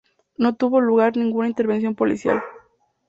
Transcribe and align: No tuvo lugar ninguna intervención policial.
No 0.35 0.55
tuvo 0.55 0.81
lugar 0.81 1.15
ninguna 1.15 1.47
intervención 1.47 1.93
policial. 1.93 2.41